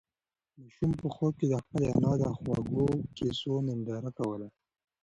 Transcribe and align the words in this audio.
ماشوم 0.59 0.91
په 1.01 1.07
خوب 1.15 1.33
کې 1.39 1.45
د 1.49 1.53
خپلې 1.63 1.85
انا 1.95 2.11
د 2.21 2.23
خوږو 2.37 2.85
قېصو 3.15 3.53
ننداره 3.67 4.11
کوله. 4.17 4.47